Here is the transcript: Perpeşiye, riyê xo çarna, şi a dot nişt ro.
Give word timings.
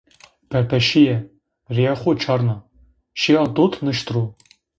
Perpeşiye, 0.49 1.15
riyê 1.75 1.93
xo 2.01 2.11
çarna, 2.21 2.57
şi 3.19 3.33
a 3.41 3.43
dot 3.55 3.73
nişt 3.85 4.07
ro. 4.13 4.23